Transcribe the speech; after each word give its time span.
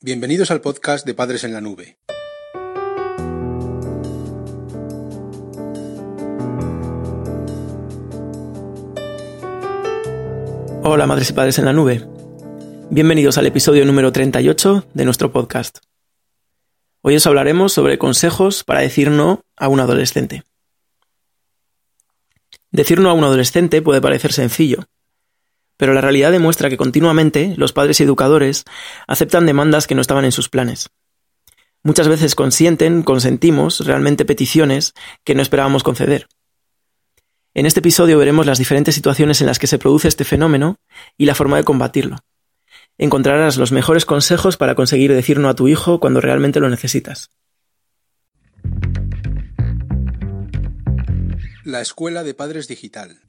Bienvenidos 0.00 0.52
al 0.52 0.60
podcast 0.60 1.04
de 1.04 1.12
Padres 1.12 1.42
en 1.42 1.52
la 1.52 1.60
Nube. 1.60 1.98
Hola 10.84 11.04
madres 11.08 11.30
y 11.30 11.32
padres 11.32 11.58
en 11.58 11.64
la 11.64 11.72
nube. 11.72 12.06
Bienvenidos 12.90 13.38
al 13.38 13.46
episodio 13.46 13.84
número 13.84 14.12
38 14.12 14.86
de 14.94 15.04
nuestro 15.04 15.32
podcast. 15.32 15.78
Hoy 17.00 17.16
os 17.16 17.26
hablaremos 17.26 17.72
sobre 17.72 17.98
consejos 17.98 18.62
para 18.62 18.82
decir 18.82 19.10
no 19.10 19.42
a 19.56 19.66
un 19.66 19.80
adolescente. 19.80 20.44
Decir 22.70 23.00
no 23.00 23.10
a 23.10 23.14
un 23.14 23.24
adolescente 23.24 23.82
puede 23.82 24.00
parecer 24.00 24.32
sencillo, 24.32 24.84
pero 25.78 25.94
la 25.94 26.02
realidad 26.02 26.30
demuestra 26.30 26.68
que 26.68 26.76
continuamente 26.76 27.54
los 27.56 27.72
padres 27.72 27.98
y 28.00 28.02
educadores 28.02 28.64
aceptan 29.06 29.46
demandas 29.46 29.86
que 29.86 29.94
no 29.94 30.02
estaban 30.02 30.26
en 30.26 30.32
sus 30.32 30.50
planes. 30.50 30.90
Muchas 31.82 32.08
veces 32.08 32.34
consienten, 32.34 33.02
consentimos 33.02 33.86
realmente 33.86 34.26
peticiones 34.26 34.92
que 35.24 35.34
no 35.34 35.40
esperábamos 35.40 35.84
conceder. 35.84 36.26
En 37.54 37.64
este 37.64 37.80
episodio 37.80 38.18
veremos 38.18 38.44
las 38.44 38.58
diferentes 38.58 38.94
situaciones 38.94 39.40
en 39.40 39.46
las 39.46 39.58
que 39.58 39.68
se 39.68 39.78
produce 39.78 40.08
este 40.08 40.24
fenómeno 40.24 40.76
y 41.16 41.24
la 41.24 41.34
forma 41.34 41.56
de 41.56 41.64
combatirlo. 41.64 42.18
Encontrarás 42.98 43.56
los 43.56 43.72
mejores 43.72 44.04
consejos 44.04 44.56
para 44.56 44.74
conseguir 44.74 45.14
decir 45.14 45.38
no 45.38 45.48
a 45.48 45.54
tu 45.54 45.68
hijo 45.68 46.00
cuando 46.00 46.20
realmente 46.20 46.60
lo 46.60 46.68
necesitas. 46.68 47.30
La 51.64 51.80
Escuela 51.80 52.24
de 52.24 52.34
Padres 52.34 52.66
Digital. 52.66 53.20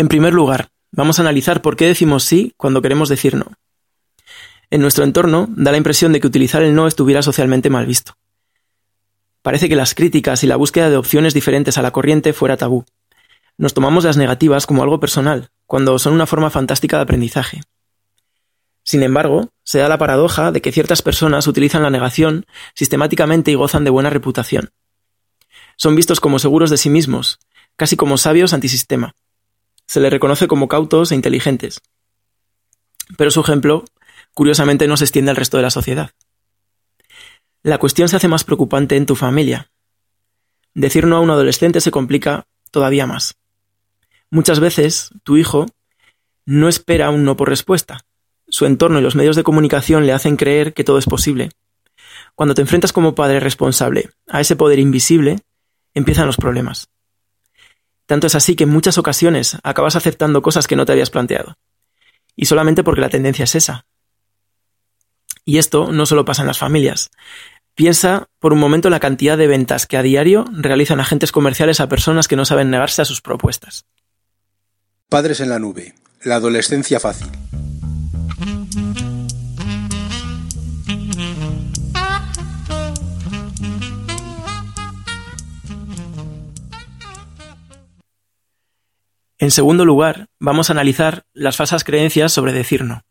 En 0.00 0.08
primer 0.08 0.32
lugar, 0.32 0.70
vamos 0.92 1.18
a 1.18 1.22
analizar 1.22 1.60
por 1.60 1.76
qué 1.76 1.86
decimos 1.86 2.24
sí 2.24 2.54
cuando 2.56 2.80
queremos 2.80 3.10
decir 3.10 3.34
no. 3.34 3.52
En 4.70 4.80
nuestro 4.80 5.04
entorno 5.04 5.46
da 5.50 5.72
la 5.72 5.76
impresión 5.76 6.10
de 6.10 6.20
que 6.20 6.26
utilizar 6.26 6.62
el 6.62 6.74
no 6.74 6.86
estuviera 6.86 7.20
socialmente 7.20 7.68
mal 7.68 7.84
visto. 7.84 8.16
Parece 9.42 9.68
que 9.68 9.76
las 9.76 9.94
críticas 9.94 10.42
y 10.42 10.46
la 10.46 10.56
búsqueda 10.56 10.88
de 10.88 10.96
opciones 10.96 11.34
diferentes 11.34 11.76
a 11.76 11.82
la 11.82 11.90
corriente 11.90 12.32
fuera 12.32 12.56
tabú. 12.56 12.86
Nos 13.58 13.74
tomamos 13.74 14.04
las 14.04 14.16
negativas 14.16 14.64
como 14.64 14.82
algo 14.82 15.00
personal, 15.00 15.50
cuando 15.66 15.98
son 15.98 16.14
una 16.14 16.24
forma 16.24 16.48
fantástica 16.48 16.96
de 16.96 17.02
aprendizaje. 17.02 17.60
Sin 18.82 19.02
embargo, 19.02 19.50
se 19.64 19.80
da 19.80 19.88
la 19.90 19.98
paradoja 19.98 20.50
de 20.50 20.62
que 20.62 20.72
ciertas 20.72 21.02
personas 21.02 21.46
utilizan 21.46 21.82
la 21.82 21.90
negación 21.90 22.46
sistemáticamente 22.74 23.50
y 23.50 23.54
gozan 23.54 23.84
de 23.84 23.90
buena 23.90 24.08
reputación. 24.08 24.70
Son 25.76 25.94
vistos 25.94 26.20
como 26.20 26.38
seguros 26.38 26.70
de 26.70 26.78
sí 26.78 26.88
mismos, 26.88 27.38
casi 27.76 27.96
como 27.96 28.16
sabios 28.16 28.54
antisistema, 28.54 29.14
se 29.90 29.98
le 29.98 30.08
reconoce 30.08 30.46
como 30.46 30.68
cautos 30.68 31.10
e 31.10 31.16
inteligentes. 31.16 31.80
Pero 33.18 33.32
su 33.32 33.40
ejemplo, 33.40 33.84
curiosamente, 34.34 34.86
no 34.86 34.96
se 34.96 35.02
extiende 35.02 35.32
al 35.32 35.36
resto 35.36 35.56
de 35.56 35.64
la 35.64 35.70
sociedad. 35.70 36.12
La 37.64 37.78
cuestión 37.78 38.08
se 38.08 38.14
hace 38.14 38.28
más 38.28 38.44
preocupante 38.44 38.94
en 38.94 39.04
tu 39.04 39.16
familia. 39.16 39.72
Decir 40.74 41.08
no 41.08 41.16
a 41.16 41.20
un 41.20 41.30
adolescente 41.30 41.80
se 41.80 41.90
complica 41.90 42.46
todavía 42.70 43.08
más. 43.08 43.34
Muchas 44.30 44.60
veces, 44.60 45.10
tu 45.24 45.36
hijo 45.36 45.66
no 46.46 46.68
espera 46.68 47.10
un 47.10 47.24
no 47.24 47.36
por 47.36 47.48
respuesta. 47.48 48.06
Su 48.46 48.66
entorno 48.66 49.00
y 49.00 49.02
los 49.02 49.16
medios 49.16 49.34
de 49.34 49.42
comunicación 49.42 50.06
le 50.06 50.12
hacen 50.12 50.36
creer 50.36 50.72
que 50.72 50.84
todo 50.84 50.98
es 50.98 51.06
posible. 51.06 51.50
Cuando 52.36 52.54
te 52.54 52.62
enfrentas 52.62 52.92
como 52.92 53.16
padre 53.16 53.40
responsable 53.40 54.10
a 54.28 54.40
ese 54.40 54.54
poder 54.54 54.78
invisible, 54.78 55.40
empiezan 55.94 56.28
los 56.28 56.36
problemas. 56.36 56.90
Tanto 58.10 58.26
es 58.26 58.34
así 58.34 58.56
que 58.56 58.64
en 58.64 58.70
muchas 58.70 58.98
ocasiones 58.98 59.56
acabas 59.62 59.94
aceptando 59.94 60.42
cosas 60.42 60.66
que 60.66 60.74
no 60.74 60.84
te 60.84 60.90
habías 60.90 61.10
planteado. 61.10 61.56
Y 62.34 62.46
solamente 62.46 62.82
porque 62.82 63.02
la 63.02 63.08
tendencia 63.08 63.44
es 63.44 63.54
esa. 63.54 63.86
Y 65.44 65.58
esto 65.58 65.92
no 65.92 66.06
solo 66.06 66.24
pasa 66.24 66.42
en 66.42 66.48
las 66.48 66.58
familias. 66.58 67.12
Piensa 67.76 68.26
por 68.40 68.52
un 68.52 68.58
momento 68.58 68.90
la 68.90 68.98
cantidad 68.98 69.38
de 69.38 69.46
ventas 69.46 69.86
que 69.86 69.96
a 69.96 70.02
diario 70.02 70.44
realizan 70.50 70.98
agentes 70.98 71.30
comerciales 71.30 71.78
a 71.78 71.88
personas 71.88 72.26
que 72.26 72.34
no 72.34 72.44
saben 72.44 72.68
negarse 72.68 73.00
a 73.00 73.04
sus 73.04 73.20
propuestas. 73.20 73.84
Padres 75.08 75.38
en 75.38 75.48
la 75.48 75.60
nube. 75.60 75.94
La 76.24 76.34
adolescencia 76.34 76.98
fácil. 76.98 77.28
En 89.40 89.50
segundo 89.50 89.86
lugar, 89.86 90.28
vamos 90.38 90.68
a 90.68 90.74
analizar 90.74 91.24
las 91.32 91.56
falsas 91.56 91.82
creencias 91.82 92.30
sobre 92.30 92.52
decir 92.52 92.84
no. 92.84 93.06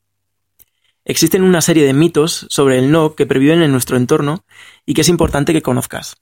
Existen 1.04 1.42
una 1.42 1.60
serie 1.60 1.84
de 1.88 1.94
mitos 1.94 2.46
sobre 2.52 2.78
el 2.78 2.92
no 2.92 3.16
que 3.16 3.26
previven 3.26 3.64
en 3.64 3.72
nuestro 3.72 3.98
entorno 3.98 4.46
y 4.86 4.94
que 4.94 5.02
es 5.02 5.10
importante 5.10 5.54
que 5.54 5.64
conozcas. 5.64 6.18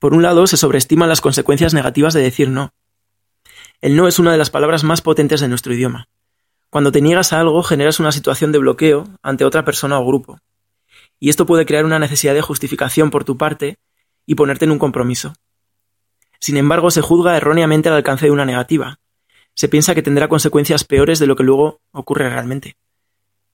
Por 0.00 0.12
un 0.12 0.22
lado, 0.22 0.48
se 0.48 0.56
sobreestiman 0.56 1.08
las 1.08 1.20
consecuencias 1.20 1.72
negativas 1.72 2.14
de 2.14 2.20
decir 2.20 2.48
no. 2.48 2.74
El 3.80 3.94
no 3.94 4.08
es 4.08 4.18
una 4.18 4.32
de 4.32 4.38
las 4.38 4.50
palabras 4.50 4.82
más 4.82 5.02
potentes 5.02 5.40
de 5.40 5.46
nuestro 5.46 5.72
idioma. 5.72 6.08
Cuando 6.68 6.90
te 6.90 7.00
niegas 7.00 7.32
a 7.32 7.38
algo 7.38 7.62
generas 7.62 8.00
una 8.00 8.10
situación 8.10 8.50
de 8.50 8.58
bloqueo 8.58 9.04
ante 9.22 9.44
otra 9.44 9.64
persona 9.64 10.00
o 10.00 10.04
grupo. 10.04 10.40
Y 11.20 11.28
esto 11.30 11.46
puede 11.46 11.64
crear 11.64 11.84
una 11.84 12.00
necesidad 12.00 12.34
de 12.34 12.42
justificación 12.42 13.10
por 13.10 13.22
tu 13.22 13.38
parte 13.38 13.78
y 14.26 14.34
ponerte 14.34 14.64
en 14.64 14.72
un 14.72 14.80
compromiso. 14.80 15.34
Sin 16.40 16.56
embargo, 16.56 16.90
se 16.90 17.00
juzga 17.00 17.36
erróneamente 17.36 17.88
al 17.88 17.96
alcance 17.96 18.26
de 18.26 18.32
una 18.32 18.44
negativa. 18.44 19.00
Se 19.54 19.68
piensa 19.68 19.94
que 19.94 20.02
tendrá 20.02 20.28
consecuencias 20.28 20.84
peores 20.84 21.18
de 21.18 21.26
lo 21.26 21.36
que 21.36 21.42
luego 21.42 21.80
ocurre 21.90 22.28
realmente. 22.28 22.76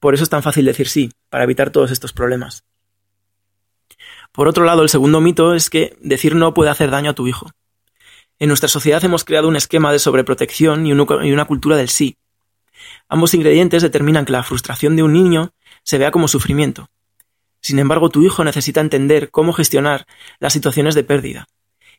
Por 0.01 0.15
eso 0.15 0.25
es 0.25 0.31
tan 0.31 0.43
fácil 0.43 0.67
decir 0.67 0.89
sí, 0.89 1.11
para 1.31 1.45
evitar 1.45 1.71
todos 1.71 1.91
estos 1.91 2.13
problemas. 2.13 2.65
Por 4.33 4.49
otro 4.49 4.65
lado, 4.65 4.83
el 4.83 4.89
segundo 4.89 5.21
mito 5.21 5.55
es 5.55 5.71
que 5.71 5.97
decir 6.01 6.35
no 6.35 6.53
puede 6.53 6.71
hacer 6.71 6.91
daño 6.91 7.13
a 7.13 7.15
tu 7.15 7.27
hijo. 7.27 7.51
En 8.39 8.49
nuestra 8.49 8.69
sociedad 8.69 9.03
hemos 9.05 9.25
creado 9.25 9.49
un 9.49 9.57
esquema 9.57 9.93
de 9.93 9.99
sobreprotección 9.99 10.87
y 10.87 10.93
una 10.93 11.45
cultura 11.47 11.77
del 11.77 11.89
sí. 11.89 12.19
Ambos 13.09 13.33
ingredientes 13.33 13.81
determinan 13.83 14.25
que 14.25 14.33
la 14.33 14.43
frustración 14.43 14.97
de 14.97 15.05
un 15.05 15.13
niño 15.13 15.53
se 15.85 15.99
vea 15.99 16.11
como 16.11 16.29
sufrimiento. 16.29 16.91
Sin 17.61 17.79
embargo, 17.79 18.11
tu 18.11 18.23
hijo 18.23 18.45
necesita 18.45 18.81
entender 18.81 19.31
cómo 19.31 19.53
gestionar 19.53 20.07
las 20.39 20.53
situaciones 20.53 20.95
de 20.95 21.05
pérdida, 21.05 21.47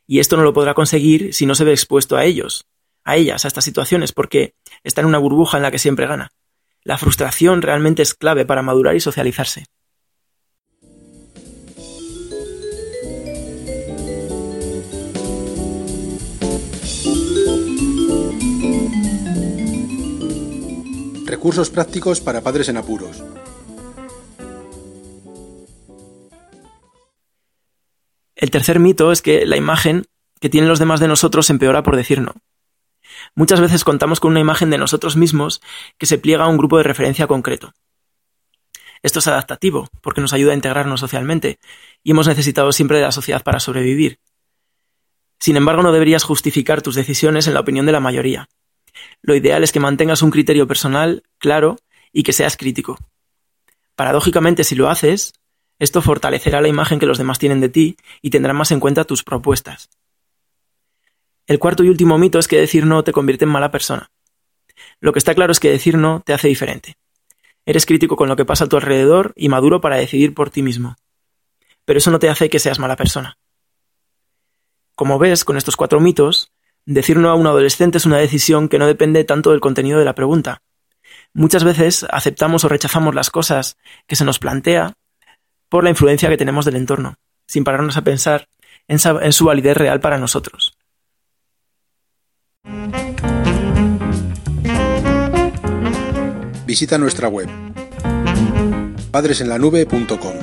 y 0.06 0.20
esto 0.20 0.36
no 0.36 0.44
lo 0.44 0.52
podrá 0.52 0.74
conseguir 0.74 1.34
si 1.34 1.46
no 1.46 1.54
se 1.54 1.64
ve 1.64 1.72
expuesto 1.72 2.16
a 2.16 2.24
ellos, 2.24 2.66
a 3.04 3.16
ellas, 3.16 3.44
a 3.44 3.48
estas 3.48 3.64
situaciones, 3.64 4.12
porque 4.12 4.54
está 4.84 5.00
en 5.00 5.06
una 5.08 5.18
burbuja 5.18 5.56
en 5.56 5.62
la 5.62 5.70
que 5.70 5.78
siempre 5.78 6.06
gana. 6.06 6.30
La 6.82 6.98
frustración 6.98 7.62
realmente 7.62 8.02
es 8.02 8.14
clave 8.14 8.44
para 8.44 8.62
madurar 8.62 8.94
y 8.94 9.00
socializarse. 9.00 9.64
Recursos 21.26 21.70
prácticos 21.70 22.20
para 22.20 22.40
padres 22.40 22.68
en 22.68 22.76
apuros. 22.76 23.22
El 28.36 28.50
tercer 28.50 28.78
mito 28.78 29.10
es 29.10 29.22
que 29.22 29.46
la 29.46 29.56
imagen 29.56 30.04
que 30.40 30.50
tienen 30.50 30.68
los 30.68 30.78
demás 30.78 31.00
de 31.00 31.08
nosotros 31.08 31.48
empeora 31.48 31.82
por 31.82 31.96
decir 31.96 32.20
no. 32.20 32.34
Muchas 33.34 33.60
veces 33.60 33.82
contamos 33.82 34.20
con 34.20 34.32
una 34.32 34.40
imagen 34.40 34.70
de 34.70 34.78
nosotros 34.78 35.16
mismos 35.16 35.62
que 35.98 36.06
se 36.06 36.18
pliega 36.18 36.44
a 36.44 36.48
un 36.48 36.58
grupo 36.58 36.76
de 36.76 36.84
referencia 36.84 37.26
concreto. 37.26 37.72
Esto 39.02 39.20
es 39.20 39.26
adaptativo, 39.26 39.88
porque 40.02 40.20
nos 40.20 40.32
ayuda 40.32 40.52
a 40.52 40.54
integrarnos 40.54 41.00
socialmente, 41.00 41.58
y 42.02 42.10
hemos 42.10 42.28
necesitado 42.28 42.72
siempre 42.72 42.98
de 42.98 43.04
la 43.04 43.12
sociedad 43.12 43.42
para 43.42 43.60
sobrevivir. 43.60 44.20
Sin 45.38 45.56
embargo, 45.56 45.82
no 45.82 45.92
deberías 45.92 46.24
justificar 46.24 46.82
tus 46.82 46.94
decisiones 46.94 47.46
en 47.46 47.54
la 47.54 47.60
opinión 47.60 47.86
de 47.86 47.92
la 47.92 48.00
mayoría. 48.00 48.48
Lo 49.22 49.34
ideal 49.34 49.62
es 49.62 49.72
que 49.72 49.80
mantengas 49.80 50.22
un 50.22 50.30
criterio 50.30 50.66
personal 50.66 51.22
claro 51.38 51.76
y 52.12 52.22
que 52.22 52.32
seas 52.32 52.56
crítico. 52.56 52.98
Paradójicamente, 53.94 54.64
si 54.64 54.74
lo 54.74 54.88
haces, 54.88 55.34
esto 55.78 56.00
fortalecerá 56.00 56.60
la 56.60 56.68
imagen 56.68 56.98
que 56.98 57.06
los 57.06 57.18
demás 57.18 57.38
tienen 57.38 57.60
de 57.60 57.68
ti 57.68 57.96
y 58.22 58.30
tendrán 58.30 58.56
más 58.56 58.70
en 58.70 58.80
cuenta 58.80 59.04
tus 59.04 59.22
propuestas. 59.22 59.90
El 61.46 61.58
cuarto 61.58 61.84
y 61.84 61.88
último 61.88 62.18
mito 62.18 62.38
es 62.38 62.48
que 62.48 62.58
decir 62.58 62.86
no 62.86 63.04
te 63.04 63.12
convierte 63.12 63.44
en 63.44 63.50
mala 63.50 63.70
persona. 63.70 64.10
Lo 65.00 65.12
que 65.12 65.18
está 65.18 65.34
claro 65.34 65.52
es 65.52 65.60
que 65.60 65.70
decir 65.70 65.96
no 65.96 66.20
te 66.20 66.32
hace 66.32 66.48
diferente. 66.48 66.96
Eres 67.66 67.86
crítico 67.86 68.16
con 68.16 68.28
lo 68.28 68.36
que 68.36 68.44
pasa 68.44 68.64
a 68.64 68.68
tu 68.68 68.76
alrededor 68.76 69.32
y 69.36 69.48
maduro 69.48 69.80
para 69.80 69.96
decidir 69.96 70.34
por 70.34 70.50
ti 70.50 70.62
mismo. 70.62 70.96
Pero 71.84 71.98
eso 71.98 72.10
no 72.10 72.18
te 72.18 72.28
hace 72.28 72.48
que 72.48 72.58
seas 72.58 72.78
mala 72.78 72.96
persona. 72.96 73.38
Como 74.94 75.18
ves, 75.18 75.44
con 75.44 75.56
estos 75.56 75.76
cuatro 75.76 76.00
mitos, 76.00 76.52
decir 76.86 77.18
no 77.18 77.28
a 77.28 77.34
un 77.34 77.46
adolescente 77.46 77.98
es 77.98 78.06
una 78.06 78.18
decisión 78.18 78.68
que 78.68 78.78
no 78.78 78.86
depende 78.86 79.24
tanto 79.24 79.50
del 79.50 79.60
contenido 79.60 79.98
de 79.98 80.04
la 80.04 80.14
pregunta. 80.14 80.62
Muchas 81.34 81.64
veces 81.64 82.06
aceptamos 82.10 82.64
o 82.64 82.68
rechazamos 82.68 83.14
las 83.14 83.30
cosas 83.30 83.76
que 84.06 84.16
se 84.16 84.24
nos 84.24 84.38
plantea 84.38 84.94
por 85.68 85.84
la 85.84 85.90
influencia 85.90 86.28
que 86.28 86.36
tenemos 86.36 86.64
del 86.64 86.76
entorno, 86.76 87.16
sin 87.46 87.64
pararnos 87.64 87.96
a 87.96 88.02
pensar 88.02 88.48
en, 88.88 88.98
su 89.32 89.44
validez 89.44 89.76
real 89.76 90.00
para 90.00 90.18
nosotros. 90.18 90.76
Visita 96.66 96.98
nuestra 96.98 97.28
web 97.28 97.48
padresenlanube.com. 99.10 100.34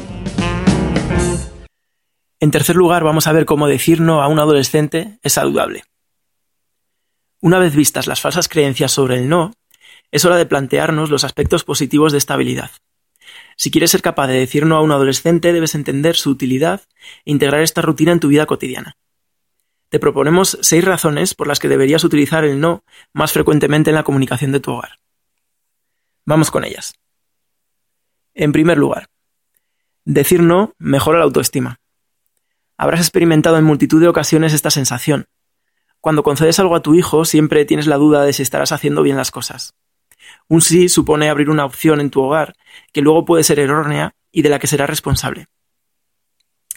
En 2.40 2.52
tercer 2.52 2.76
lugar, 2.76 3.04
vamos 3.04 3.28
a 3.28 3.32
ver 3.32 3.46
cómo 3.46 3.68
decir 3.68 4.02
no 4.02 4.22
a 4.22 4.28
un 4.28 4.40
adolescente 4.40 5.20
es 5.22 5.34
saludable. 5.34 5.84
Una 7.40 7.60
vez 7.60 7.76
vistas 7.76 8.08
las 8.08 8.20
falsas 8.20 8.48
creencias 8.48 8.92
sobre 8.92 9.18
el 9.18 9.30
no, 9.30 9.54
es 10.12 10.26
hora 10.26 10.38
de 10.38 10.46
plantearnos 10.46 11.10
los 11.10 11.24
aspectos 11.24 11.64
positivos 11.64 12.12
de 12.12 12.18
esta 12.18 12.34
habilidad. 12.34 12.72
Si 13.56 13.72
quieres 13.72 13.92
ser 13.92 14.02
capaz 14.02 14.28
de 14.28 14.34
decir 14.34 14.66
no 14.66 14.76
a 14.76 14.82
un 14.82 14.92
adolescente, 14.92 15.54
debes 15.54 15.76
entender 15.76 16.16
su 16.16 16.30
utilidad 16.30 16.82
e 17.26 17.32
integrar 17.32 17.62
esta 17.62 17.82
rutina 17.82 18.12
en 18.12 18.20
tu 18.20 18.28
vida 18.28 18.46
cotidiana. 18.46 18.98
Te 19.90 20.00
proponemos 20.00 20.58
seis 20.62 20.84
razones 20.84 21.36
por 21.36 21.48
las 21.48 21.60
que 21.60 21.70
deberías 21.70 22.04
utilizar 22.04 22.46
el 22.46 22.60
no 22.60 22.84
más 23.14 23.32
frecuentemente 23.32 23.92
en 23.92 23.96
la 23.96 24.04
comunicación 24.04 24.52
de 24.52 24.60
tu 24.60 24.72
hogar. 24.72 25.00
Vamos 26.26 26.50
con 26.50 26.64
ellas. 26.64 26.96
En 28.34 28.52
primer 28.52 28.78
lugar, 28.78 29.10
decir 30.04 30.42
no 30.42 30.74
mejora 30.80 31.20
la 31.20 31.26
autoestima. 31.26 31.80
Habrás 32.78 33.02
experimentado 33.02 33.58
en 33.58 33.66
multitud 33.66 34.02
de 34.02 34.08
ocasiones 34.08 34.54
esta 34.54 34.72
sensación. 34.72 35.28
Cuando 36.02 36.24
concedes 36.24 36.60
algo 36.60 36.76
a 36.76 36.82
tu 36.82 36.96
hijo, 36.96 37.24
siempre 37.24 37.64
tienes 37.66 37.86
la 37.86 37.98
duda 37.98 38.24
de 38.24 38.34
si 38.34 38.42
estarás 38.42 38.72
haciendo 38.72 39.04
bien 39.04 39.16
las 39.16 39.32
cosas. 39.32 39.76
Un 40.48 40.62
sí 40.62 40.90
supone 40.90 41.30
abrir 41.30 41.50
una 41.50 41.66
opción 41.66 42.00
en 42.00 42.10
tu 42.10 42.22
hogar 42.22 42.56
que 42.92 43.02
luego 43.02 43.26
puede 43.26 43.44
ser 43.44 43.60
errónea 43.60 44.16
y 44.32 44.42
de 44.42 44.50
la 44.50 44.60
que 44.60 44.68
serás 44.68 44.90
responsable. 44.90 45.48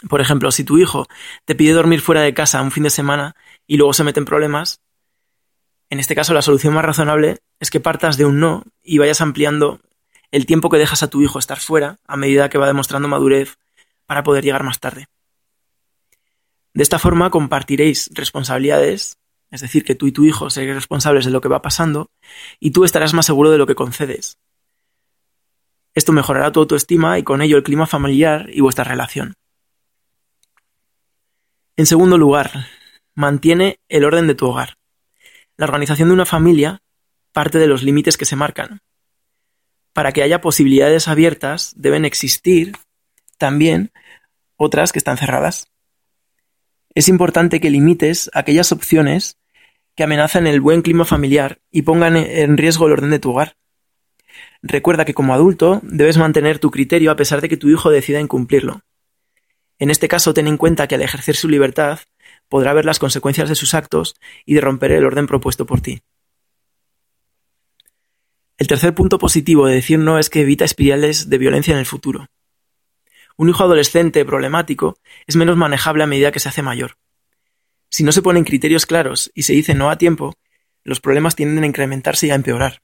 Por 0.09 0.21
ejemplo, 0.21 0.51
si 0.51 0.65
tu 0.65 0.79
hijo 0.79 1.07
te 1.45 1.55
pide 1.55 1.73
dormir 1.73 2.01
fuera 2.01 2.21
de 2.21 2.35
casa 2.35 2.63
un 2.63 2.71
fin 2.71 2.83
de 2.83 2.91
semana 2.91 3.35
y 3.67 3.77
luego 3.77 3.93
se 3.93 4.05
mete 4.05 4.21
en 4.21 4.27
problemas, 4.27 4.81
en 5.89 6.01
este 6.01 6.15
caso 6.15 6.35
la 6.35 6.43
solución 6.43 6.75
más 6.75 6.85
razonable 6.85 7.39
es 7.61 7.71
que 7.71 7.81
partas 7.81 8.17
de 8.17 8.25
un 8.25 8.41
no 8.41 8.65
y 8.83 8.99
vayas 8.99 9.21
ampliando 9.21 9.81
el 10.31 10.47
tiempo 10.47 10.69
que 10.69 10.79
dejas 10.79 11.03
a 11.03 11.11
tu 11.11 11.23
hijo 11.23 11.39
estar 11.39 11.59
fuera 11.59 11.99
a 12.07 12.17
medida 12.17 12.49
que 12.49 12.59
va 12.59 12.67
demostrando 12.67 13.09
madurez 13.09 13.59
para 14.05 14.23
poder 14.23 14.45
llegar 14.45 14.65
más 14.65 14.81
tarde. 14.81 15.07
De 16.75 16.83
esta 16.83 16.99
forma 16.99 17.31
compartiréis 17.31 18.11
responsabilidades, 18.13 19.17
es 19.57 19.63
decir, 19.63 19.85
que 19.85 19.95
tú 19.95 20.07
y 20.07 20.13
tu 20.13 20.25
hijo 20.25 20.51
seréis 20.51 20.75
responsables 20.75 21.25
de 21.25 21.31
lo 21.31 21.41
que 21.41 21.49
va 21.49 21.63
pasando 21.63 22.11
y 22.61 22.71
tú 22.71 22.85
estarás 22.85 23.15
más 23.15 23.27
seguro 23.27 23.51
de 23.51 23.59
lo 23.59 23.67
que 23.67 23.75
concedes. 23.75 24.39
Esto 25.95 26.13
mejorará 26.13 26.53
tu 26.53 26.61
autoestima 26.61 27.19
y 27.19 27.23
con 27.23 27.41
ello 27.41 27.57
el 27.57 27.63
clima 27.63 27.87
familiar 27.87 28.51
y 28.53 28.61
vuestra 28.61 28.85
relación. 28.85 29.35
En 31.77 31.87
segundo 31.87 32.19
lugar, 32.19 32.67
mantiene 33.15 33.81
el 33.89 34.05
orden 34.05 34.27
de 34.27 34.35
tu 34.35 34.47
hogar. 34.47 34.77
La 35.57 35.65
organización 35.65 36.11
de 36.11 36.15
una 36.15 36.27
familia 36.27 36.83
parte 37.33 37.59
de 37.59 37.67
los 37.67 37.83
límites 37.83 38.19
que 38.19 38.27
se 38.27 38.37
marcan. 38.37 38.81
Para 39.95 40.13
que 40.13 40.23
haya 40.23 40.43
posibilidades 40.43 41.09
abiertas 41.09 41.73
deben 41.77 42.05
existir 42.05 42.77
también 43.39 43.91
otras 44.57 44.93
que 44.93 44.99
están 44.99 45.17
cerradas 45.17 45.69
es 46.97 47.09
importante 47.09 47.61
que 47.61 47.69
limites 47.69 48.31
aquellas 48.33 48.73
opciones 48.73 49.37
que 49.97 50.05
amenazan 50.05 50.47
el 50.47 50.61
buen 50.61 50.83
clima 50.83 51.05
familiar 51.05 51.61
y 51.71 51.83
pongan 51.83 52.17
en 52.17 52.57
riesgo 52.57 52.87
el 52.87 52.93
orden 52.93 53.11
de 53.11 53.19
tu 53.19 53.31
hogar. 53.31 53.57
Recuerda 54.63 55.05
que 55.05 55.15
como 55.15 55.35
adulto 55.35 55.81
debes 55.83 56.19
mantener 56.19 56.59
tu 56.59 56.71
criterio 56.71 57.11
a 57.11 57.17
pesar 57.17 57.41
de 57.41 57.49
que 57.49 57.57
tu 57.57 57.69
hijo 57.69 57.91
decida 57.91 58.21
incumplirlo. 58.21 58.83
En 59.79 59.91
este 59.91 60.09
caso, 60.09 60.35
ten 60.35 60.47
en 60.47 60.57
cuenta 60.57 60.87
que 60.87 60.95
al 60.95 61.03
ejercer 61.03 61.37
su 61.37 61.49
libertad 61.49 62.01
podrá 62.49 62.73
ver 62.73 62.85
las 62.85 62.99
consecuencias 62.99 63.49
de 63.49 63.55
sus 63.55 63.75
actos 63.75 64.15
y 64.45 64.55
de 64.55 64.61
romper 64.61 64.93
el 64.93 65.05
orden 65.05 65.27
propuesto 65.27 65.67
por 65.67 65.81
ti. 65.81 66.03
El 68.59 68.69
tercer 68.69 68.95
punto 68.95 69.19
positivo 69.19 69.67
de 69.67 69.75
decir 69.75 69.99
no 69.99 70.19
es 70.19 70.31
que 70.31 70.41
evita 70.41 70.65
espirales 70.65 71.29
de 71.29 71.39
violencia 71.39 71.73
en 71.73 71.79
el 71.79 71.87
futuro. 71.87 72.29
Un 73.37 73.51
hijo 73.51 73.65
adolescente 73.65 74.25
problemático 74.25 74.99
es 75.27 75.37
menos 75.37 75.57
manejable 75.57 76.05
a 76.05 76.07
medida 76.07 76.33
que 76.33 76.41
se 76.41 76.49
hace 76.49 76.63
mayor. 76.63 76.97
Si 77.89 78.05
no 78.05 78.13
se 78.13 78.23
ponen 78.23 78.45
criterios 78.45 78.87
claros 78.87 79.31
y 79.35 79.43
se 79.43 79.53
dice 79.53 79.75
no 79.75 79.91
a 79.91 79.99
tiempo, 79.99 80.35
los 80.85 81.01
problemas 81.01 81.37
tienden 81.37 81.65
a 81.65 81.67
incrementarse 81.67 82.27
y 82.27 82.31
a 82.31 82.35
empeorar. 82.35 82.83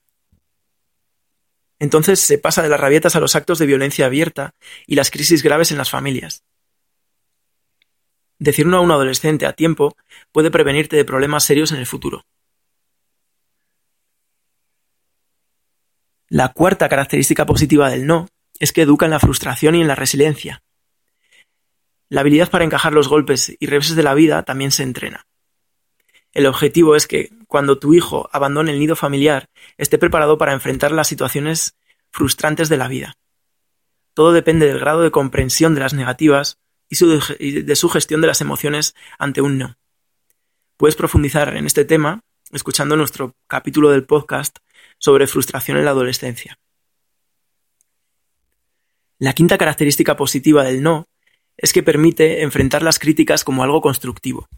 Entonces 1.79 2.21
se 2.21 2.39
pasa 2.39 2.63
de 2.63 2.69
las 2.69 2.81
rabietas 2.81 3.17
a 3.17 3.21
los 3.21 3.35
actos 3.35 3.59
de 3.59 3.67
violencia 3.67 4.07
abierta 4.07 4.55
y 4.87 4.95
las 4.95 5.11
crisis 5.11 5.43
graves 5.43 5.73
en 5.73 5.79
las 5.79 5.91
familias. 5.91 6.45
Decir 8.39 8.67
no 8.67 8.77
a 8.77 8.81
un 8.81 8.91
adolescente 8.91 9.47
a 9.47 9.53
tiempo 9.53 9.97
puede 10.33 10.51
prevenirte 10.51 10.97
de 10.97 11.05
problemas 11.05 11.45
serios 11.45 11.73
en 11.73 11.79
el 11.79 11.87
futuro. 11.87 12.25
La 16.29 16.53
cuarta 16.53 16.89
característica 16.89 17.47
positiva 17.47 17.91
del 17.91 18.07
no 18.07 18.29
es 18.59 18.73
que 18.73 18.83
educa 18.83 19.05
en 19.05 19.11
la 19.11 19.21
frustración 19.21 19.75
y 19.75 19.81
en 19.81 19.89
la 19.89 19.95
resiliencia. 19.95 20.63
La 22.13 22.21
habilidad 22.21 22.51
para 22.51 22.67
encajar 22.67 22.93
los 22.93 23.09
golpes 23.09 23.57
y 23.59 23.65
reveses 23.65 23.97
de 23.97 24.03
la 24.03 24.13
vida 24.13 24.43
también 24.43 24.71
se 24.71 24.83
entrena. 24.83 25.27
El 26.33 26.45
objetivo 26.45 26.95
es 26.95 27.07
que, 27.07 27.31
cuando 27.47 27.79
tu 27.79 27.95
hijo 27.95 28.29
abandone 28.35 28.71
el 28.71 28.81
nido 28.81 28.97
familiar, 28.97 29.49
esté 29.79 29.97
preparado 29.97 30.37
para 30.37 30.53
enfrentar 30.53 30.93
las 30.93 31.09
situaciones 31.09 31.75
frustrantes 32.11 32.69
de 32.69 32.77
la 32.77 32.89
vida. 32.89 33.17
Todo 34.13 34.33
depende 34.33 34.67
del 34.67 34.79
grado 34.79 35.01
de 35.01 35.11
comprensión 35.11 35.75
de 35.75 35.81
las 35.81 35.95
negativas 35.95 36.59
y 36.91 37.63
de 37.63 37.77
su 37.77 37.89
gestión 37.89 38.21
de 38.21 38.27
las 38.27 38.43
emociones 38.43 38.95
ante 39.19 39.41
un 39.41 39.57
no. 39.57 39.79
Puedes 40.77 40.97
profundizar 40.97 41.57
en 41.57 41.65
este 41.65 41.87
tema 41.87 42.21
escuchando 42.51 42.95
nuestro 42.95 43.37
capítulo 43.47 43.89
del 43.89 44.05
podcast 44.05 44.59
sobre 44.99 45.27
frustración 45.27 45.79
en 45.79 45.87
la 45.87 45.93
adolescencia. 45.93 46.59
La 49.19 49.33
quinta 49.33 49.57
característica 49.57 50.15
positiva 50.15 50.63
del 50.63 50.83
no 50.83 51.07
es 51.63 51.73
que 51.73 51.83
permite 51.83 52.43
enfrentar 52.43 52.83
las 52.83 52.99
críticas 52.99 53.45
como 53.45 53.63
algo 53.63 53.81
constructivo. 53.81 54.49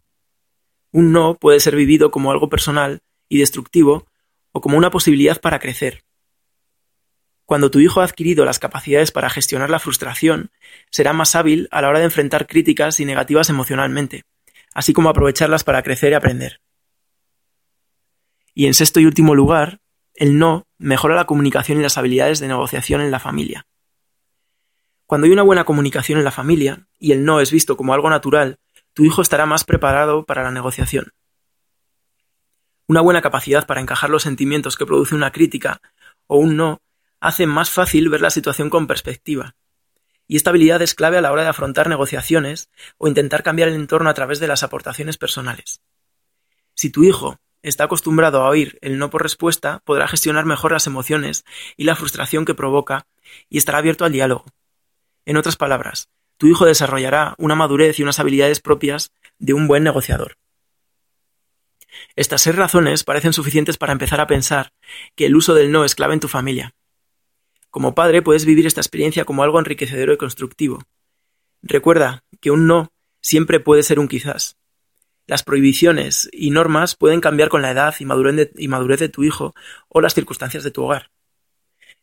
Un 0.91 1.13
no 1.13 1.35
puede 1.35 1.61
ser 1.61 1.77
vivido 1.77 2.11
como 2.11 2.33
algo 2.33 2.49
personal 2.49 3.03
y 3.29 3.39
destructivo 3.39 4.09
o 4.53 4.61
como 4.61 4.79
una 4.79 4.91
posibilidad 4.91 5.41
para 5.41 5.59
crecer. 5.59 6.03
Cuando 7.45 7.71
tu 7.71 7.79
hijo 7.79 8.01
ha 8.01 8.05
adquirido 8.05 8.47
las 8.47 8.59
capacidades 8.59 9.13
para 9.13 9.29
gestionar 9.29 9.69
la 9.69 9.81
frustración, 9.81 10.51
será 10.91 11.13
más 11.13 11.35
hábil 11.35 11.69
a 11.71 11.83
la 11.83 11.91
hora 11.91 11.99
de 11.99 12.07
enfrentar 12.07 12.47
críticas 12.47 12.99
y 13.01 13.05
negativas 13.05 13.51
emocionalmente, 13.51 14.25
así 14.73 14.95
como 14.95 15.11
aprovecharlas 15.11 15.63
para 15.63 15.83
crecer 15.83 16.13
y 16.13 16.15
aprender. 16.15 16.61
Y 18.55 18.67
en 18.67 18.73
sexto 18.73 18.99
y 18.99 19.05
último 19.05 19.35
lugar, 19.35 19.81
el 20.15 20.39
no 20.39 20.67
mejora 20.79 21.17
la 21.17 21.27
comunicación 21.27 21.79
y 21.79 21.83
las 21.83 21.99
habilidades 21.99 22.39
de 22.39 22.49
negociación 22.49 23.03
en 23.03 23.11
la 23.11 23.21
familia. 23.21 23.67
Cuando 25.07 25.27
hay 25.27 25.33
una 25.33 25.43
buena 25.43 25.65
comunicación 25.65 26.19
en 26.19 26.25
la 26.25 26.31
familia, 26.31 26.87
y 26.99 27.13
el 27.13 27.25
no 27.25 27.41
es 27.41 27.51
visto 27.51 27.77
como 27.77 27.93
algo 27.93 28.09
natural, 28.09 28.59
tu 28.95 29.05
hijo 29.05 29.21
estará 29.21 29.45
más 29.45 29.65
preparado 29.65 30.25
para 30.25 30.43
la 30.43 30.51
negociación. 30.51 31.13
Una 32.87 33.01
buena 33.01 33.21
capacidad 33.21 33.67
para 33.67 33.81
encajar 33.81 34.11
los 34.11 34.23
sentimientos 34.23 34.77
que 34.77 34.87
produce 34.87 35.15
una 35.15 35.31
crítica 35.31 35.81
o 36.27 36.39
un 36.39 36.57
no 36.57 36.81
hace 37.21 37.47
más 37.47 37.71
fácil 37.71 38.09
ver 38.09 38.21
la 38.21 38.31
situación 38.31 38.71
con 38.71 38.87
perspectiva. 38.87 39.57
Y 40.27 40.37
esta 40.37 40.51
habilidad 40.51 40.81
es 40.81 40.95
clave 40.95 41.19
a 41.19 41.21
la 41.21 41.33
hora 41.33 41.43
de 41.43 41.49
afrontar 41.49 41.89
negociaciones 41.89 42.71
o 42.97 43.09
intentar 43.09 43.43
cambiar 43.43 43.69
el 43.69 43.75
entorno 43.75 44.09
a 44.09 44.15
través 44.15 44.41
de 44.41 44.47
las 44.47 44.63
aportaciones 44.63 45.19
personales. 45.19 45.83
Si 46.75 46.91
tu 46.91 47.05
hijo 47.05 47.39
está 47.63 47.85
acostumbrado 47.85 48.43
a 48.43 48.49
oír 48.49 48.79
el 48.81 48.99
no 48.99 49.11
por 49.11 49.23
respuesta, 49.23 49.81
podrá 49.85 50.09
gestionar 50.09 50.45
mejor 50.45 50.73
las 50.73 50.87
emociones 50.87 51.45
y 51.77 51.85
la 51.85 51.97
frustración 51.97 52.45
que 52.45 52.55
provoca 52.55 53.07
y 53.49 53.59
estará 53.59 53.79
abierto 53.79 54.05
al 54.05 54.13
diálogo. 54.13 54.45
En 55.27 55.37
otras 55.37 55.57
palabras, 55.57 56.09
tu 56.37 56.47
hijo 56.47 56.67
desarrollará 56.67 57.35
una 57.39 57.55
madurez 57.55 57.99
y 57.99 58.03
unas 58.03 58.21
habilidades 58.21 58.61
propias 58.61 59.13
de 59.39 59.55
un 59.55 59.67
buen 59.67 59.83
negociador. 59.83 60.37
Estas 62.17 62.43
seis 62.43 62.57
razones 62.57 63.05
parecen 63.05 63.33
suficientes 63.33 63.77
para 63.77 63.93
empezar 63.93 64.21
a 64.21 64.27
pensar 64.27 64.73
que 65.15 65.27
el 65.27 65.37
uso 65.37 65.55
del 65.55 65.71
no 65.71 65.85
es 65.85 65.95
clave 65.95 66.15
en 66.15 66.21
tu 66.21 66.29
familia. 66.29 66.75
Como 67.71 67.95
padre 67.95 68.23
puedes 68.23 68.45
vivir 68.45 68.67
esta 68.67 68.81
experiencia 68.81 69.25
como 69.25 69.43
algo 69.43 69.59
enriquecedor 69.59 70.13
y 70.13 70.17
constructivo. 70.17 70.83
Recuerda 71.63 72.25
que 72.41 72.51
un 72.51 72.67
no 72.67 72.93
siempre 73.21 73.59
puede 73.59 73.83
ser 73.83 73.99
un 73.99 74.09
quizás. 74.09 74.57
Las 75.27 75.43
prohibiciones 75.43 76.29
y 76.33 76.51
normas 76.51 76.97
pueden 76.97 77.21
cambiar 77.21 77.49
con 77.49 77.63
la 77.63 77.71
edad 77.71 77.95
y 77.99 78.05
madurez 78.05 79.01
de, 79.01 79.09
tu 79.09 79.25
hijo 79.25 79.55
o 79.89 80.01
las 80.01 80.15
circunstancias 80.15 80.63
de 80.63 80.71
tu 80.71 80.85
hogar. 80.85 81.11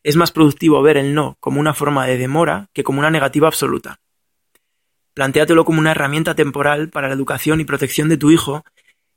Es 0.04 0.16
más 0.16 0.32
productivo 0.32 0.82
ver 0.82 0.96
el 0.96 1.14
no 1.14 1.36
como 1.38 1.60
una 1.60 1.74
forma 1.74 2.06
de 2.06 2.18
demora 2.18 2.68
que 2.72 2.82
como 2.82 2.98
una 2.98 3.10
negativa 3.10 3.46
absoluta. 3.46 4.00
Plantéatelo 5.14 5.64
como 5.64 5.78
una 5.78 5.92
herramienta 5.92 6.34
temporal 6.34 6.88
para 6.88 7.08
la 7.08 7.14
educación 7.14 7.60
y 7.60 7.64
protección 7.64 8.08
de 8.08 8.16
tu 8.16 8.30
hijo 8.30 8.64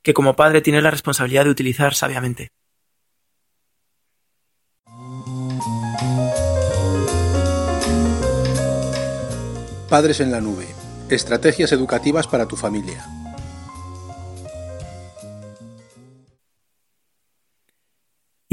que 0.04 0.13
como 0.13 0.36
padre 0.36 0.62
tienes 0.62 0.84
la 0.84 0.92
responsabilidad 0.92 1.46
de 1.46 1.50
utilizar 1.50 1.96
sabiamente. 1.96 2.50
Padres 9.89 10.20
en 10.20 10.32
la 10.32 10.42
nube. 10.42 10.68
Estrategias 11.10 11.72
educativas 11.72 12.27
para 12.27 12.48
tu 12.48 12.56
familia. 12.56 13.06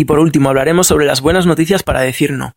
Y 0.02 0.04
por 0.04 0.18
último 0.18 0.48
hablaremos 0.48 0.88
sobre 0.88 1.06
las 1.06 1.20
buenas 1.20 1.46
noticias 1.46 1.84
para 1.84 2.00
decir 2.00 2.32
no. 2.32 2.56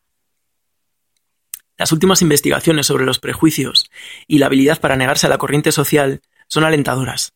Las 1.78 1.92
últimas 1.92 2.24
investigaciones 2.24 2.88
sobre 2.88 3.06
los 3.06 3.20
prejuicios 3.20 3.92
y 4.26 4.40
la 4.40 4.48
habilidad 4.48 4.80
para 4.80 4.96
negarse 4.96 5.28
a 5.28 5.30
la 5.30 5.38
corriente 5.38 5.72
social 5.72 6.24
son 6.48 6.64
alentadoras. 6.64 7.34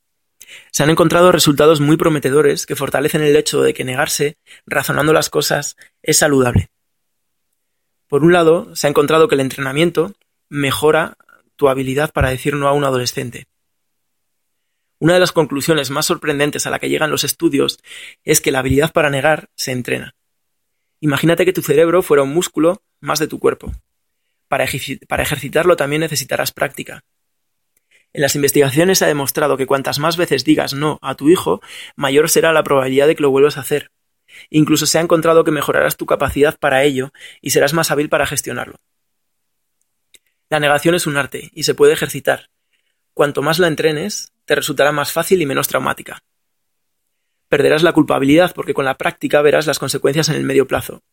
Se 0.72 0.82
han 0.82 0.90
encontrado 0.90 1.32
resultados 1.32 1.80
muy 1.80 1.96
prometedores 1.96 2.66
que 2.66 2.76
fortalecen 2.76 3.22
el 3.22 3.36
hecho 3.36 3.62
de 3.62 3.76
que 3.76 3.84
negarse, 3.84 4.40
razonando 4.66 5.14
las 5.14 5.30
cosas, 5.30 5.78
es 6.02 6.18
saludable. 6.18 6.72
Por 8.08 8.24
un 8.24 8.34
lado, 8.34 8.76
se 8.76 8.88
ha 8.88 8.90
encontrado 8.90 9.28
que 9.28 9.36
el 9.36 9.42
entrenamiento 9.42 10.16
mejora 10.50 11.18
tu 11.56 11.70
habilidad 11.70 12.12
para 12.12 12.32
decir 12.32 12.56
no 12.56 12.68
a 12.68 12.74
un 12.74 12.84
adolescente. 12.84 13.46
Una 15.00 15.14
de 15.14 15.22
las 15.22 15.32
conclusiones 15.32 15.90
más 15.92 16.06
sorprendentes 16.06 16.68
a 16.68 16.70
la 16.70 16.80
que 16.80 16.90
llegan 16.90 17.10
los 17.10 17.24
estudios 17.24 17.80
es 18.26 18.42
que 18.42 18.52
la 18.52 18.60
habilidad 18.60 18.92
para 18.92 19.10
negar 19.10 19.50
se 19.56 19.72
entrena. 19.72 20.16
Imagínate 21.00 21.46
que 21.46 21.54
tu 21.54 21.62
cerebro 21.62 22.02
fuera 22.02 22.24
un 22.24 22.34
músculo 22.34 22.84
más 23.00 23.20
de 23.20 23.28
tu 23.28 23.40
cuerpo. 23.40 23.72
Para, 24.50 24.66
ejercitarlo 24.66 25.78
también 25.78 26.02
necesitarás 26.02 26.52
práctica. 26.52 27.04
En 28.12 28.22
las 28.22 28.36
investigaciones 28.36 28.98
se 28.98 29.06
ha 29.06 29.08
demostrado 29.08 29.56
que 29.56 29.68
cuantas 29.68 30.00
más 30.00 30.18
veces 30.18 30.44
digas 30.44 30.74
no 30.74 31.00
a 31.02 31.16
tu 31.16 31.30
hijo, 31.30 31.62
mayor 31.96 32.30
será 32.30 32.52
la 32.52 32.64
probabilidad 32.64 33.08
de 33.08 33.16
que 33.16 33.22
lo 33.22 33.32
vuelvas 33.32 33.58
a 33.58 33.62
hacer. 33.62 33.92
Incluso 34.50 34.86
se 34.86 34.98
ha 34.98 35.02
encontrado 35.02 35.44
que 35.44 35.52
mejorarás 35.52 35.96
tu 35.96 36.06
capacidad 36.06 36.58
para 36.60 36.84
ello 36.84 37.14
y 37.42 37.52
serás 37.52 37.74
más 37.74 37.92
hábil 37.92 38.10
para 38.10 38.26
gestionarlo. 38.26 38.76
La 40.50 40.60
negación 40.60 40.96
es 40.96 41.08
un 41.08 41.16
arte 41.16 41.52
y 41.54 41.64
se 41.64 41.76
puede 41.76 41.94
ejercitar. 41.94 42.50
Cuanto 43.14 43.42
más 43.42 43.60
la 43.60 43.68
entrenes, 43.68 44.32
te 44.50 44.56
resultará 44.56 44.92
más 44.92 45.12
fácil 45.12 45.40
y 45.44 45.46
menos 45.46 45.68
traumática. 45.68 46.24
Perderás 47.50 47.84
la 47.84 47.94
culpabilidad 47.94 48.52
porque 48.56 48.74
con 48.74 48.84
la 48.84 48.98
práctica 48.98 49.44
verás 49.44 49.68
las 49.68 49.78
consecuencias 49.78 50.28
en 50.30 50.38
el 50.38 50.44
medio 50.44 50.66
plazo. 50.66 51.04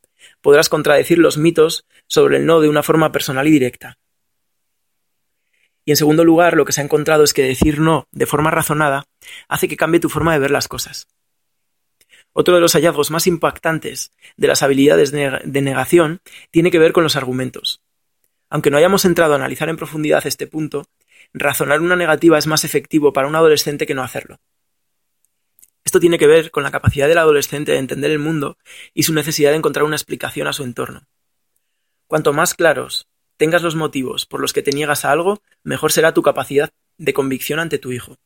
Podrás 0.41 0.71
contradecir 0.71 1.19
los 1.19 1.37
mitos 1.37 1.85
sobre 2.07 2.39
el 2.39 2.47
no 2.47 2.63
de 2.63 2.71
una 2.71 2.83
forma 2.83 3.13
personal 3.13 3.47
y 3.47 3.51
directa. 3.51 3.99
Y 5.85 5.91
en 5.91 5.99
segundo 5.99 6.25
lugar, 6.25 6.57
lo 6.57 6.65
que 6.65 6.73
se 6.73 6.81
ha 6.81 6.85
encontrado 6.85 7.25
es 7.25 7.35
que 7.35 7.43
decir 7.43 7.79
no 7.79 8.09
de 8.11 8.25
forma 8.25 8.51
razonada 8.51 9.05
hace 9.49 9.69
que 9.69 9.77
cambie 9.77 10.01
tu 10.01 10.09
forma 10.09 10.33
de 10.33 10.39
ver 10.39 10.51
las 10.51 10.67
cosas. 10.67 11.07
Otro 12.33 12.55
de 12.55 12.63
los 12.63 12.73
hallazgos 12.73 13.11
más 13.11 13.27
impactantes 13.27 14.13
de 14.39 14.49
las 14.49 14.63
habilidades 14.63 15.13
de 15.13 15.61
negación 15.61 16.23
tiene 16.51 16.71
que 16.71 16.79
ver 16.79 16.95
con 16.95 17.03
los 17.03 17.17
argumentos. 17.17 17.83
Aunque 18.49 18.71
no 18.71 18.79
hayamos 18.79 19.05
entrado 19.05 19.35
a 19.35 19.37
analizar 19.37 19.69
en 19.69 19.77
profundidad 19.77 20.27
este 20.27 20.47
punto, 20.47 20.87
razonar 21.39 21.83
una 21.83 21.97
negativa 21.97 22.39
es 22.39 22.47
más 22.47 22.65
efectivo 22.65 23.13
para 23.13 23.29
un 23.29 23.37
adolescente 23.37 23.87
que 23.87 23.95
no 23.95 24.03
hacerlo. 24.03 24.41
Esto 25.85 26.01
tiene 26.01 26.19
que 26.19 26.27
ver 26.27 26.51
con 26.51 26.63
la 26.63 26.71
capacidad 26.71 27.07
del 27.07 27.19
adolescente 27.19 27.73
de 27.73 27.79
entender 27.79 28.11
el 28.11 28.19
mundo 28.19 28.57
y 28.95 29.03
su 29.03 29.13
necesidad 29.13 29.51
de 29.51 29.57
encontrar 29.57 29.85
una 29.85 29.97
explicación 29.97 30.49
a 30.49 30.53
su 30.53 30.65
entorno. 30.65 31.07
Cuanto 32.07 32.33
más 32.33 32.55
claros 32.55 33.07
tengas 33.37 33.63
los 33.63 33.77
motivos 33.77 34.25
por 34.25 34.41
los 34.41 34.55
que 34.55 34.63
te 34.63 34.73
niegas 34.73 35.05
a 35.05 35.13
algo, 35.13 35.43
mejor 35.63 35.93
será 35.93 36.15
tu 36.15 36.23
capacidad 36.23 36.71
de 36.97 37.13
convicción 37.13 37.59
ante 37.59 37.79
tu 37.79 37.93
hijo. 37.93 38.17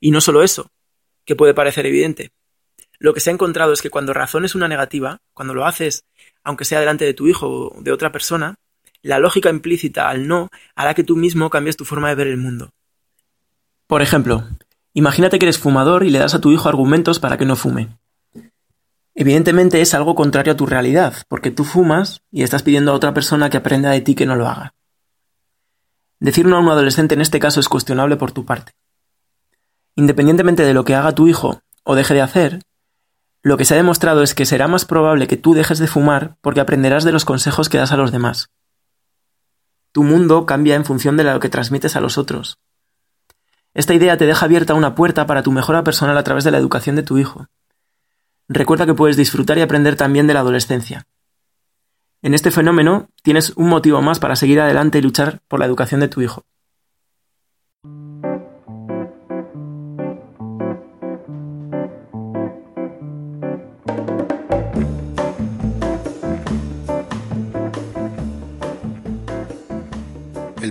Y 0.00 0.10
no 0.10 0.20
solo 0.20 0.42
eso, 0.42 0.72
que 1.24 1.36
puede 1.36 1.54
parecer 1.54 1.86
evidente. 1.86 2.32
Lo 2.98 3.14
que 3.14 3.20
se 3.20 3.30
ha 3.30 3.32
encontrado 3.32 3.72
es 3.72 3.80
que 3.80 3.90
cuando 3.90 4.12
razones 4.12 4.56
una 4.56 4.66
negativa, 4.66 5.20
cuando 5.34 5.54
lo 5.54 5.66
haces, 5.66 6.04
aunque 6.42 6.64
sea 6.64 6.80
delante 6.80 7.04
de 7.04 7.14
tu 7.14 7.28
hijo 7.28 7.68
o 7.68 7.80
de 7.80 7.92
otra 7.92 8.10
persona, 8.10 8.56
la 9.02 9.18
lógica 9.18 9.50
implícita 9.50 10.08
al 10.08 10.26
no 10.28 10.50
hará 10.74 10.94
que 10.94 11.04
tú 11.04 11.16
mismo 11.16 11.50
cambies 11.50 11.76
tu 11.76 11.84
forma 11.84 12.08
de 12.08 12.14
ver 12.14 12.28
el 12.28 12.36
mundo. 12.36 12.70
Por 13.86 14.00
ejemplo, 14.00 14.44
imagínate 14.94 15.38
que 15.38 15.46
eres 15.46 15.58
fumador 15.58 16.04
y 16.04 16.10
le 16.10 16.18
das 16.18 16.34
a 16.34 16.40
tu 16.40 16.52
hijo 16.52 16.68
argumentos 16.68 17.18
para 17.18 17.36
que 17.36 17.44
no 17.44 17.56
fume. 17.56 17.98
Evidentemente 19.14 19.80
es 19.80 19.92
algo 19.92 20.14
contrario 20.14 20.54
a 20.54 20.56
tu 20.56 20.64
realidad, 20.64 21.14
porque 21.28 21.50
tú 21.50 21.64
fumas 21.64 22.22
y 22.30 22.42
estás 22.42 22.62
pidiendo 22.62 22.92
a 22.92 22.94
otra 22.94 23.12
persona 23.12 23.50
que 23.50 23.58
aprenda 23.58 23.90
de 23.90 24.00
ti 24.00 24.14
que 24.14 24.24
no 24.24 24.36
lo 24.36 24.48
haga. 24.48 24.74
Decir 26.18 26.46
no 26.46 26.56
a 26.56 26.60
un 26.60 26.68
adolescente 26.68 27.14
en 27.14 27.20
este 27.20 27.40
caso 27.40 27.60
es 27.60 27.68
cuestionable 27.68 28.16
por 28.16 28.32
tu 28.32 28.46
parte. 28.46 28.72
Independientemente 29.96 30.62
de 30.62 30.72
lo 30.72 30.84
que 30.84 30.94
haga 30.94 31.14
tu 31.14 31.28
hijo 31.28 31.60
o 31.84 31.94
deje 31.94 32.14
de 32.14 32.22
hacer, 32.22 32.60
lo 33.42 33.56
que 33.56 33.64
se 33.64 33.74
ha 33.74 33.76
demostrado 33.76 34.22
es 34.22 34.34
que 34.34 34.46
será 34.46 34.68
más 34.68 34.84
probable 34.84 35.26
que 35.26 35.36
tú 35.36 35.52
dejes 35.52 35.78
de 35.78 35.88
fumar 35.88 36.36
porque 36.40 36.60
aprenderás 36.60 37.04
de 37.04 37.12
los 37.12 37.24
consejos 37.24 37.68
que 37.68 37.78
das 37.78 37.92
a 37.92 37.96
los 37.96 38.12
demás. 38.12 38.50
Tu 39.92 40.02
mundo 40.02 40.46
cambia 40.46 40.74
en 40.74 40.84
función 40.84 41.16
de 41.16 41.24
lo 41.24 41.38
que 41.38 41.48
transmites 41.48 41.96
a 41.96 42.00
los 42.00 42.18
otros. 42.18 42.58
Esta 43.74 43.94
idea 43.94 44.16
te 44.16 44.26
deja 44.26 44.46
abierta 44.46 44.74
una 44.74 44.94
puerta 44.94 45.26
para 45.26 45.42
tu 45.42 45.52
mejora 45.52 45.84
personal 45.84 46.16
a 46.18 46.24
través 46.24 46.44
de 46.44 46.50
la 46.50 46.58
educación 46.58 46.96
de 46.96 47.02
tu 47.02 47.18
hijo. 47.18 47.46
Recuerda 48.48 48.86
que 48.86 48.94
puedes 48.94 49.16
disfrutar 49.16 49.56
y 49.58 49.62
aprender 49.62 49.96
también 49.96 50.26
de 50.26 50.34
la 50.34 50.40
adolescencia. 50.40 51.06
En 52.22 52.34
este 52.34 52.50
fenómeno 52.50 53.08
tienes 53.22 53.50
un 53.56 53.68
motivo 53.68 54.00
más 54.02 54.18
para 54.18 54.36
seguir 54.36 54.60
adelante 54.60 54.98
y 54.98 55.02
luchar 55.02 55.40
por 55.48 55.60
la 55.60 55.66
educación 55.66 56.00
de 56.00 56.08
tu 56.08 56.20
hijo. 56.20 56.44